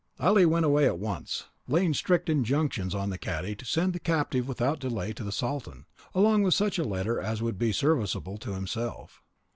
[0.19, 4.47] Ali went away at once, laying strict injunctions on the cadi to send the captive
[4.47, 5.85] without delay to the sultan,
[6.15, 9.21] along with such a letter as would be serviceable to himself.